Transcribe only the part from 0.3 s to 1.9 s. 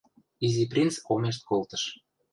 Изи принц омешт колтыш.